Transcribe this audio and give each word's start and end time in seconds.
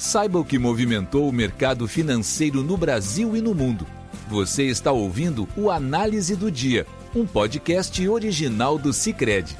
Saiba 0.00 0.38
o 0.38 0.44
que 0.46 0.58
movimentou 0.58 1.28
o 1.28 1.32
mercado 1.32 1.86
financeiro 1.86 2.62
no 2.62 2.74
Brasil 2.74 3.36
e 3.36 3.42
no 3.42 3.54
mundo. 3.54 3.86
Você 4.30 4.64
está 4.64 4.90
ouvindo 4.90 5.46
o 5.54 5.70
Análise 5.70 6.34
do 6.34 6.50
Dia, 6.50 6.86
um 7.14 7.26
podcast 7.26 8.08
original 8.08 8.78
do 8.78 8.94
Cicred. 8.94 9.54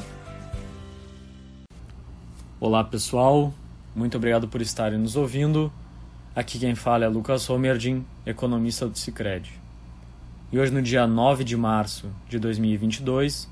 Olá 2.58 2.82
pessoal, 2.82 3.52
muito 3.94 4.16
obrigado 4.16 4.48
por 4.48 4.62
estarem 4.62 4.98
nos 4.98 5.14
ouvindo. 5.14 5.70
Aqui 6.34 6.58
quem 6.58 6.74
fala 6.74 7.04
é 7.04 7.08
Lucas 7.08 7.44
Romerdin, 7.44 8.02
economista 8.24 8.88
do 8.88 8.96
Cicred. 8.96 9.52
E 10.50 10.58
hoje, 10.58 10.72
no 10.72 10.80
dia 10.80 11.06
9 11.06 11.44
de 11.44 11.54
março 11.54 12.08
de 12.30 12.38
2022, 12.38 13.46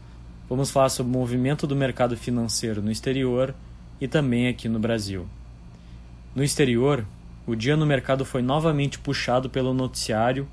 vamos 0.49 0.71
falar 0.71 0.89
sobre 0.89 1.15
o 1.15 1.19
movimento 1.19 1.67
do 1.67 1.77
mercado 1.77 2.17
financeiro 2.17 2.81
no 2.81 2.91
exterior 2.91 3.55
e 4.01 4.09
também 4.09 4.49
aqui 4.49 4.71
no 4.71 4.79
Brasil. 4.79 5.29
No 6.39 6.45
exterior, 6.45 7.05
o 7.49 7.57
dia 7.57 7.77
no 7.77 7.85
mercado 7.85 8.25
foi 8.25 8.43
novamente 8.43 8.97
puxado 8.97 9.51
pelo 9.51 9.75
noticiário 9.75 10.47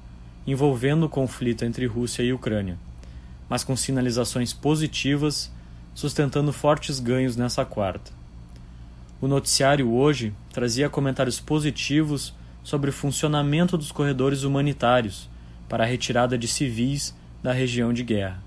envolvendo 0.48 1.06
o 1.06 1.10
conflito 1.10 1.64
entre 1.64 1.86
Rússia 1.86 2.24
e 2.24 2.34
Ucrânia, 2.34 2.80
mas 3.48 3.64
com 3.64 3.76
sinalizações 3.76 4.52
positivas, 4.52 5.54
sustentando 5.94 6.52
fortes 6.52 7.00
ganhos 7.00 7.36
nessa 7.36 7.64
quarta. 7.64 8.12
O 9.22 9.28
noticiário 9.28 9.94
hoje 9.94 10.34
trazia 10.52 10.90
comentários 10.90 11.40
positivos 11.40 12.34
sobre 12.64 12.90
o 12.90 12.94
funcionamento 12.94 13.78
dos 13.78 13.92
corredores 13.92 14.42
humanitários 14.42 15.30
para 15.70 15.84
a 15.84 15.88
retirada 15.88 16.36
de 16.36 16.48
civis 16.48 17.16
da 17.44 17.54
região 17.54 17.94
de 17.94 18.02
guerra. 18.02 18.42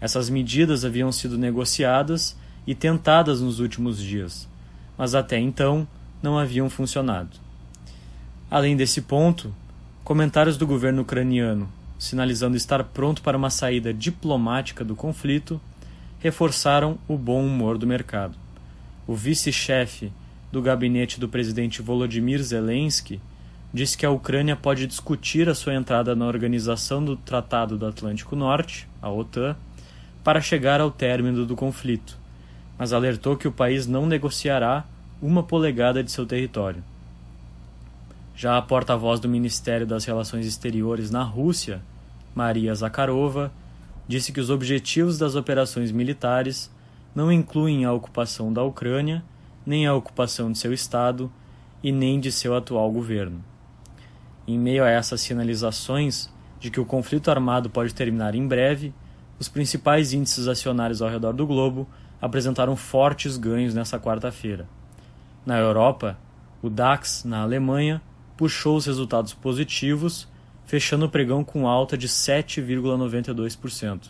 Essas 0.00 0.30
medidas 0.30 0.86
haviam 0.86 1.12
sido 1.12 1.36
negociadas 1.36 2.34
e 2.66 2.74
tentadas 2.74 3.42
nos 3.42 3.60
últimos 3.60 3.98
dias, 3.98 4.48
mas 4.96 5.14
até 5.14 5.38
então 5.38 5.86
não 6.22 6.38
haviam 6.38 6.70
funcionado. 6.70 7.30
Além 8.50 8.76
desse 8.76 9.02
ponto, 9.02 9.54
comentários 10.04 10.56
do 10.56 10.66
governo 10.66 11.02
ucraniano, 11.02 11.68
sinalizando 11.98 12.56
estar 12.56 12.84
pronto 12.84 13.22
para 13.22 13.36
uma 13.36 13.50
saída 13.50 13.92
diplomática 13.92 14.84
do 14.84 14.94
conflito, 14.94 15.60
reforçaram 16.20 16.98
o 17.08 17.16
bom 17.16 17.44
humor 17.44 17.76
do 17.76 17.86
mercado. 17.86 18.36
O 19.06 19.14
vice-chefe 19.14 20.12
do 20.52 20.62
gabinete 20.62 21.18
do 21.18 21.28
presidente 21.28 21.82
Volodymyr 21.82 22.42
Zelensky 22.42 23.20
disse 23.72 23.96
que 23.96 24.04
a 24.04 24.10
Ucrânia 24.10 24.54
pode 24.54 24.86
discutir 24.86 25.48
a 25.48 25.54
sua 25.54 25.74
entrada 25.74 26.14
na 26.14 26.26
Organização 26.26 27.02
do 27.02 27.16
Tratado 27.16 27.78
do 27.78 27.86
Atlântico 27.86 28.36
Norte, 28.36 28.86
a 29.00 29.10
OTAN, 29.10 29.56
para 30.22 30.40
chegar 30.40 30.80
ao 30.80 30.90
término 30.90 31.46
do 31.46 31.56
conflito, 31.56 32.18
mas 32.78 32.92
alertou 32.92 33.36
que 33.36 33.48
o 33.48 33.52
país 33.52 33.86
não 33.86 34.06
negociará 34.06 34.84
uma 35.22 35.44
polegada 35.44 36.02
de 36.02 36.10
seu 36.10 36.26
território. 36.26 36.82
Já 38.34 38.58
a 38.58 38.62
porta-voz 38.62 39.20
do 39.20 39.28
Ministério 39.28 39.86
das 39.86 40.04
Relações 40.04 40.44
Exteriores 40.44 41.12
na 41.12 41.22
Rússia, 41.22 41.80
Maria 42.34 42.74
Zakharova, 42.74 43.52
disse 44.08 44.32
que 44.32 44.40
os 44.40 44.50
objetivos 44.50 45.18
das 45.18 45.36
operações 45.36 45.92
militares 45.92 46.68
não 47.14 47.30
incluem 47.30 47.84
a 47.84 47.92
ocupação 47.92 48.52
da 48.52 48.64
Ucrânia, 48.64 49.22
nem 49.64 49.86
a 49.86 49.94
ocupação 49.94 50.50
de 50.50 50.58
seu 50.58 50.72
Estado 50.72 51.30
e 51.84 51.92
nem 51.92 52.18
de 52.18 52.32
seu 52.32 52.56
atual 52.56 52.90
governo. 52.90 53.44
Em 54.44 54.58
meio 54.58 54.82
a 54.82 54.90
essas 54.90 55.20
sinalizações 55.20 56.28
de 56.58 56.68
que 56.68 56.80
o 56.80 56.84
conflito 56.84 57.30
armado 57.30 57.70
pode 57.70 57.94
terminar 57.94 58.34
em 58.34 58.44
breve, 58.44 58.92
os 59.38 59.48
principais 59.48 60.12
índices 60.12 60.48
acionários 60.48 61.00
ao 61.00 61.08
redor 61.08 61.32
do 61.32 61.46
globo 61.46 61.86
apresentaram 62.20 62.74
fortes 62.74 63.36
ganhos 63.36 63.72
nesta 63.72 64.00
quarta-feira. 64.00 64.66
Na 65.44 65.58
Europa, 65.58 66.16
o 66.62 66.70
DAX, 66.70 67.24
na 67.24 67.42
Alemanha, 67.42 68.00
puxou 68.36 68.76
os 68.76 68.86
resultados 68.86 69.34
positivos, 69.34 70.28
fechando 70.64 71.06
o 71.06 71.08
pregão 71.08 71.42
com 71.42 71.66
alta 71.66 71.98
de 71.98 72.08
7,92%, 72.08 74.08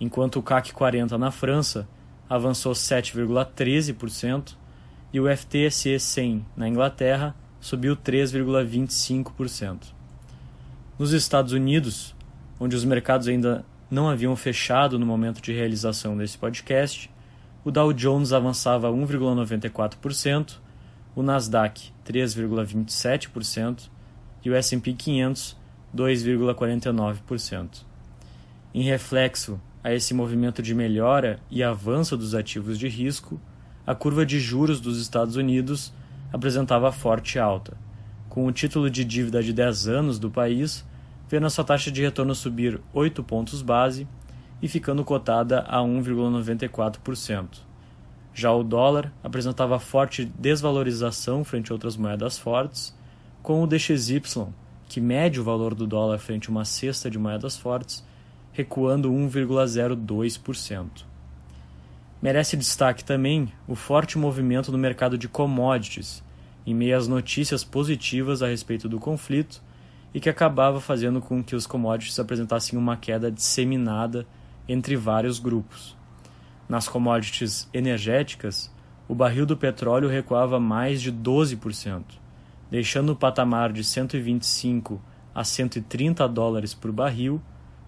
enquanto 0.00 0.38
o 0.38 0.42
CAC 0.42 0.72
40 0.72 1.16
na 1.16 1.30
França 1.30 1.88
avançou 2.28 2.72
7,13% 2.72 4.56
e 5.12 5.20
o 5.20 5.24
FTSE 5.34 5.98
100 5.98 6.44
na 6.56 6.68
Inglaterra 6.68 7.34
subiu 7.60 7.96
3,25%. 7.96 9.94
Nos 10.98 11.12
Estados 11.12 11.52
Unidos, 11.52 12.14
onde 12.58 12.76
os 12.76 12.84
mercados 12.84 13.28
ainda 13.28 13.64
não 13.90 14.08
haviam 14.08 14.34
fechado 14.36 14.98
no 14.98 15.06
momento 15.06 15.40
de 15.40 15.52
realização 15.52 16.16
desse 16.16 16.36
podcast, 16.36 17.10
o 17.64 17.70
Dow 17.70 17.92
Jones 17.92 18.32
avançava 18.32 18.90
1,94%, 18.90 20.58
o 21.14 21.22
Nasdaq 21.22 21.92
3,27% 22.06 23.88
e 24.44 24.50
o 24.50 24.54
S&P 24.54 24.92
500 24.92 25.56
2,49%. 25.94 27.84
Em 28.74 28.82
reflexo 28.82 29.60
a 29.82 29.92
esse 29.92 30.12
movimento 30.12 30.62
de 30.62 30.74
melhora 30.74 31.40
e 31.50 31.62
avanço 31.62 32.16
dos 32.16 32.34
ativos 32.34 32.78
de 32.78 32.88
risco, 32.88 33.40
a 33.86 33.94
curva 33.94 34.26
de 34.26 34.38
juros 34.38 34.80
dos 34.80 35.00
Estados 35.00 35.36
Unidos 35.36 35.92
apresentava 36.32 36.92
forte 36.92 37.38
alta, 37.38 37.76
com 38.28 38.46
o 38.46 38.52
título 38.52 38.90
de 38.90 39.04
dívida 39.04 39.42
de 39.42 39.52
10 39.52 39.88
anos 39.88 40.18
do 40.18 40.30
país 40.30 40.84
vendo 41.28 41.46
a 41.46 41.50
sua 41.50 41.64
taxa 41.64 41.90
de 41.90 42.02
retorno 42.02 42.34
subir 42.34 42.80
8 42.92 43.22
pontos 43.22 43.60
base 43.60 44.06
e 44.60 44.68
ficando 44.68 45.04
cotada 45.04 45.60
a 45.60 45.78
1,94%. 45.78 47.60
Já 48.34 48.52
o 48.52 48.62
dólar 48.62 49.12
apresentava 49.22 49.78
forte 49.78 50.24
desvalorização 50.24 51.44
frente 51.44 51.72
a 51.72 51.74
outras 51.74 51.96
moedas 51.96 52.38
fortes, 52.38 52.96
com 53.42 53.62
o 53.62 53.66
DXY, 53.66 54.46
que 54.88 55.00
mede 55.00 55.40
o 55.40 55.44
valor 55.44 55.74
do 55.74 55.86
dólar 55.86 56.18
frente 56.18 56.48
a 56.48 56.50
uma 56.52 56.64
cesta 56.64 57.10
de 57.10 57.18
moedas 57.18 57.56
fortes, 57.56 58.04
recuando 58.52 59.10
1,02%. 59.10 61.04
Merece 62.20 62.56
destaque 62.56 63.04
também 63.04 63.52
o 63.66 63.76
forte 63.76 64.18
movimento 64.18 64.72
no 64.72 64.78
mercado 64.78 65.16
de 65.16 65.28
commodities, 65.28 66.22
em 66.66 66.74
meio 66.74 66.96
às 66.96 67.06
notícias 67.06 67.62
positivas 67.62 68.42
a 68.42 68.48
respeito 68.48 68.88
do 68.88 68.98
conflito 68.98 69.62
e 70.12 70.20
que 70.20 70.28
acabava 70.28 70.80
fazendo 70.80 71.20
com 71.20 71.42
que 71.42 71.54
os 71.54 71.66
commodities 71.66 72.18
apresentassem 72.18 72.78
uma 72.78 72.96
queda 72.96 73.30
disseminada 73.30 74.26
entre 74.68 74.96
vários 74.96 75.38
grupos. 75.38 75.96
Nas 76.68 76.86
commodities 76.86 77.68
energéticas, 77.72 78.70
o 79.08 79.14
barril 79.14 79.46
do 79.46 79.56
petróleo 79.56 80.08
recuava 80.08 80.60
mais 80.60 81.00
de 81.00 81.10
12%, 81.10 82.04
deixando 82.70 83.12
o 83.12 83.16
patamar 83.16 83.72
de 83.72 83.82
125 83.82 85.00
a 85.34 85.42
130 85.42 86.28
dólares 86.28 86.74
por 86.74 86.92
barril 86.92 87.40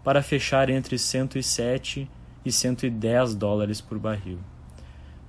para 0.02 0.22
fechar 0.22 0.70
entre 0.70 0.98
107 0.98 2.10
e 2.44 2.50
110 2.50 3.34
dólares 3.34 3.80
por 3.80 3.98
barril. 3.98 4.38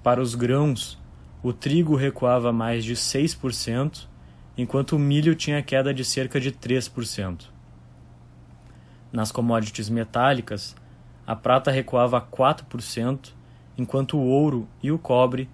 Para 0.01 0.21
os 0.21 0.33
grãos, 0.33 0.97
o 1.43 1.51
trigo 1.51 1.95
recuava 1.95 2.53
mais 2.53 2.85
de 2.85 2.95
6%, 2.95 4.07
enquanto 4.57 4.93
o 4.93 4.99
milho 4.99 5.35
tinha 5.35 5.61
queda 5.61 5.93
de 5.93 6.05
cerca 6.05 6.39
de 6.39 6.51
3%. 6.51 7.45
Nas 9.11 9.31
commodities 9.31 9.89
metálicas, 9.89 10.75
a 11.31 11.35
prata 11.37 11.71
recuava 11.71 12.19
4%, 12.19 13.29
enquanto 13.77 14.17
o 14.17 14.25
ouro 14.27 14.67
e 14.83 14.91
o 14.91 14.99
cobre 14.99 15.49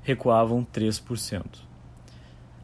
recuavam 0.00 0.64
3%. 0.72 1.42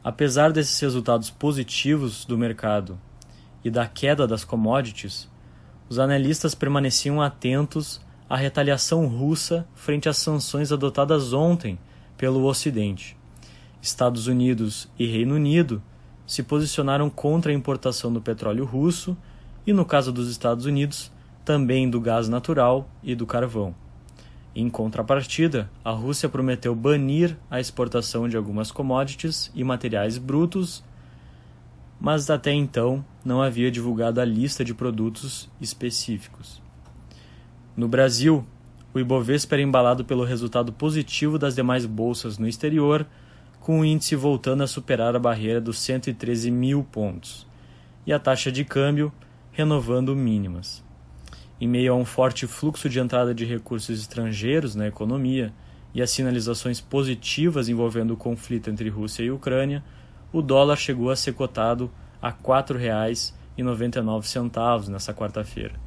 Apesar 0.01 0.49
desses 0.53 0.79
resultados 0.79 1.29
positivos 1.29 2.23
do 2.23 2.37
mercado 2.37 2.97
e 3.65 3.69
da 3.69 3.85
queda 3.85 4.25
das 4.25 4.45
commodities, 4.45 5.29
os 5.89 5.99
analistas 5.99 6.55
permaneciam 6.55 7.21
atentos 7.21 7.99
à 8.29 8.37
retaliação 8.37 9.07
russa 9.07 9.67
frente 9.75 10.07
às 10.07 10.15
sanções 10.15 10.71
adotadas 10.71 11.33
ontem 11.33 11.77
pelo 12.15 12.45
Ocidente. 12.45 13.17
Estados 13.81 14.25
Unidos 14.25 14.89
e 14.97 15.05
Reino 15.05 15.35
Unido 15.35 15.83
se 16.25 16.41
posicionaram 16.41 17.09
contra 17.09 17.51
a 17.51 17.55
importação 17.55 18.13
do 18.13 18.21
petróleo 18.21 18.63
russo 18.63 19.17
e, 19.67 19.73
no 19.73 19.83
caso 19.83 20.13
dos 20.13 20.29
Estados 20.29 20.63
Unidos, 20.63 21.11
também 21.43 21.89
do 21.89 21.99
gás 21.99 22.27
natural 22.27 22.89
e 23.01 23.15
do 23.15 23.25
carvão. 23.25 23.75
Em 24.55 24.69
contrapartida, 24.69 25.69
a 25.83 25.91
Rússia 25.91 26.29
prometeu 26.29 26.75
banir 26.75 27.37
a 27.49 27.59
exportação 27.59 28.29
de 28.29 28.37
algumas 28.37 28.71
commodities 28.71 29.51
e 29.55 29.63
materiais 29.63 30.17
brutos, 30.17 30.83
mas 31.99 32.29
até 32.29 32.51
então 32.51 33.03
não 33.25 33.41
havia 33.41 33.71
divulgado 33.71 34.21
a 34.21 34.25
lista 34.25 34.63
de 34.63 34.73
produtos 34.73 35.49
específicos. 35.59 36.61
No 37.75 37.87
Brasil, 37.87 38.45
o 38.93 38.99
Ibovespa 38.99 39.55
era 39.55 39.63
embalado 39.63 40.05
pelo 40.05 40.23
resultado 40.23 40.71
positivo 40.71 41.39
das 41.39 41.55
demais 41.55 41.85
bolsas 41.85 42.37
no 42.37 42.47
exterior 42.47 43.07
com 43.59 43.79
o 43.79 43.85
índice 43.85 44.15
voltando 44.15 44.61
a 44.61 44.67
superar 44.67 45.15
a 45.15 45.19
barreira 45.19 45.59
dos 45.61 45.79
113 45.79 46.51
mil 46.51 46.83
pontos, 46.83 47.47
e 48.05 48.11
a 48.11 48.19
taxa 48.19 48.51
de 48.51 48.65
câmbio 48.65 49.11
renovando 49.53 50.13
mínimas. 50.13 50.83
Em 51.63 51.67
meio 51.67 51.93
a 51.93 51.95
um 51.95 52.03
forte 52.03 52.45
fluxo 52.45 52.89
de 52.89 52.99
entrada 52.99 53.33
de 53.33 53.45
recursos 53.45 53.97
estrangeiros 53.97 54.75
na 54.75 54.85
economia 54.85 55.53
e 55.93 56.01
as 56.01 56.09
sinalizações 56.09 56.81
positivas 56.81 57.69
envolvendo 57.69 58.11
o 58.11 58.17
conflito 58.17 58.69
entre 58.69 58.89
Rússia 58.89 59.23
e 59.23 59.31
Ucrânia, 59.31 59.81
o 60.33 60.41
dólar 60.41 60.75
chegou 60.75 61.09
a 61.09 61.15
ser 61.15 61.31
cotado 61.31 61.89
a 62.21 62.31
R$ 62.31 62.35
4,99 62.43 64.89
nesta 64.89 65.13
quarta-feira, 65.13 65.79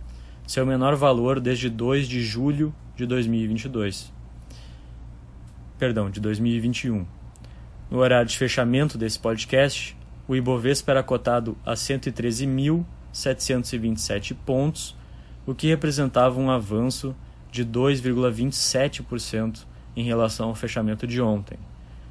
seu 0.46 0.64
menor 0.64 0.96
valor 0.96 1.38
desde 1.38 1.69
2 1.69 2.08
de 2.08 2.23
julho 2.23 2.75
de 2.96 3.05
2022. 3.05 4.11
Perdão, 5.78 6.08
de 6.08 6.20
2021. 6.20 7.05
No 7.90 7.99
horário 7.99 8.26
de 8.26 8.38
fechamento 8.38 8.96
desse 8.96 9.19
podcast, 9.19 9.94
o 10.26 10.34
Ibovespa 10.34 10.93
era 10.93 11.02
cotado 11.02 11.55
a 11.67 11.75
113.727 11.75 14.34
pontos, 14.34 14.95
o 15.46 15.54
que 15.54 15.69
representava 15.69 16.40
um 16.40 16.50
avanço 16.50 17.14
de 17.50 17.64
2,27% 17.64 19.64
em 19.96 20.04
relação 20.04 20.48
ao 20.48 20.54
fechamento 20.54 21.06
de 21.06 21.22
ontem. 21.22 21.58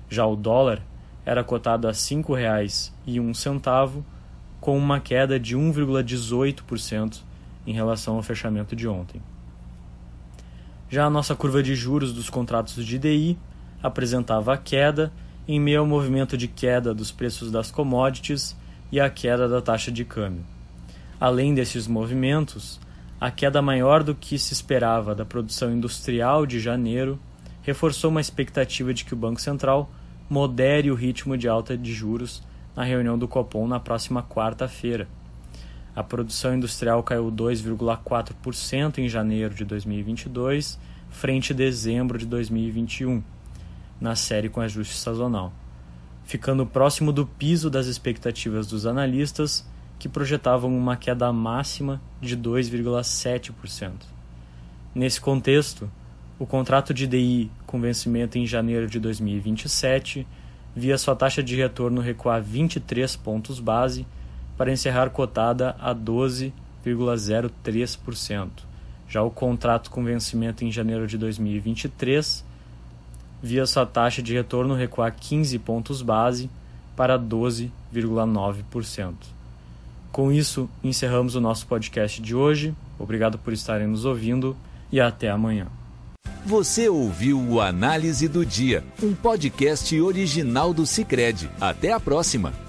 Já 0.09 0.25
o 0.25 0.35
dólar 0.35 0.81
era 1.25 1.43
cotado 1.43 1.87
a 1.87 1.91
R$ 1.91 1.97
5,01, 1.97 4.03
com 4.61 4.77
uma 4.77 4.99
queda 4.99 5.39
de 5.39 5.55
1,18% 5.55 7.21
em 7.67 7.73
relação 7.73 8.15
ao 8.15 8.23
fechamento 8.23 8.75
de 8.75 8.87
ontem. 8.87 9.21
Já 10.89 11.05
a 11.05 11.09
nossa 11.09 11.35
curva 11.35 11.61
de 11.61 11.75
juros 11.75 12.13
dos 12.13 12.29
contratos 12.29 12.85
de 12.85 12.97
DI 12.97 13.37
apresentava 13.81 14.53
a 14.53 14.57
queda 14.57 15.11
em 15.47 15.59
meio 15.59 15.81
ao 15.81 15.85
movimento 15.85 16.37
de 16.37 16.47
queda 16.47 16.93
dos 16.93 17.11
preços 17.11 17.51
das 17.51 17.69
commodities 17.69 18.55
e 18.91 18.99
a 18.99 19.09
queda 19.09 19.47
da 19.47 19.61
taxa 19.61 19.91
de 19.91 20.05
câmbio. 20.05 20.45
Além 21.19 21.53
desses 21.53 21.87
movimentos, 21.87 22.79
a 23.25 23.31
queda 23.31 23.59
maior 23.59 24.03
do 24.03 24.13
que 24.13 24.37
se 24.37 24.53
esperava 24.53 25.15
da 25.15 25.25
produção 25.25 25.73
industrial 25.73 26.45
de 26.45 26.59
janeiro 26.59 27.19
reforçou 27.63 28.11
uma 28.11 28.21
expectativa 28.21 28.93
de 28.93 29.03
que 29.03 29.15
o 29.15 29.17
Banco 29.17 29.41
Central 29.41 29.89
modere 30.29 30.91
o 30.91 30.93
ritmo 30.93 31.35
de 31.35 31.47
alta 31.47 31.75
de 31.75 31.91
juros 31.91 32.43
na 32.75 32.83
reunião 32.83 33.17
do 33.17 33.27
Copom 33.27 33.67
na 33.67 33.79
próxima 33.79 34.21
quarta-feira. 34.21 35.07
A 35.95 36.03
produção 36.03 36.53
industrial 36.55 37.01
caiu 37.01 37.31
2,4% 37.31 38.99
em 38.99 39.09
janeiro 39.09 39.55
de 39.55 39.65
2022, 39.65 40.79
frente 41.09 41.51
a 41.51 41.55
dezembro 41.55 42.19
de 42.19 42.27
2021, 42.27 43.23
na 43.99 44.15
série 44.15 44.49
com 44.49 44.61
ajuste 44.61 44.97
sazonal, 44.97 45.51
ficando 46.25 46.63
próximo 46.63 47.11
do 47.11 47.25
piso 47.25 47.71
das 47.71 47.87
expectativas 47.87 48.67
dos 48.67 48.85
analistas, 48.85 49.65
que 49.97 50.09
projetavam 50.09 50.77
uma 50.77 50.95
queda 50.95 51.31
máxima 51.31 52.01
de 52.21 52.37
2,7%. 52.37 53.93
Nesse 54.93 55.19
contexto, 55.19 55.89
o 56.37 56.45
contrato 56.45 56.93
de 56.93 57.07
DI 57.07 57.49
com 57.65 57.79
vencimento 57.79 58.37
em 58.37 58.45
janeiro 58.45 58.87
de 58.87 58.99
2027 58.99 60.27
via 60.75 60.97
sua 60.97 61.15
taxa 61.15 61.41
de 61.41 61.55
retorno 61.55 62.01
recuar 62.01 62.41
23 62.41 63.15
pontos 63.15 63.61
base 63.61 64.05
para 64.57 64.69
encerrar 64.71 65.09
cotada 65.09 65.75
a 65.79 65.95
12,03%. 65.95 68.49
Já 69.07 69.21
o 69.21 69.31
contrato 69.31 69.89
com 69.89 70.03
vencimento 70.03 70.65
em 70.65 70.71
janeiro 70.71 71.07
de 71.07 71.17
2023 71.17 72.43
via 73.41 73.65
sua 73.65 73.85
taxa 73.85 74.21
de 74.21 74.33
retorno 74.33 74.73
recuar 74.73 75.15
15 75.15 75.57
pontos 75.59 76.01
base 76.01 76.49
para 76.95 77.19
12,9%. 77.19 79.34
Com 80.15 80.31
isso, 80.31 80.69
encerramos 80.81 81.35
o 81.35 81.41
nosso 81.41 81.67
podcast 81.67 82.21
de 82.21 82.33
hoje. 82.33 82.73
Obrigado 82.97 83.37
por 83.37 83.51
estarem 83.51 83.85
nos 83.85 84.05
ouvindo 84.05 84.55
e 84.89 85.01
até 85.01 85.29
amanhã. 85.29 85.67
Você 86.45 86.87
ouviu 86.87 87.37
o 87.37 87.59
Análise 87.59 88.29
do 88.29 88.45
Dia, 88.45 88.81
um 89.03 89.13
podcast 89.13 89.99
original 89.99 90.73
do 90.73 90.85
Cicred. 90.85 91.49
Até 91.59 91.91
a 91.91 91.99
próxima! 91.99 92.64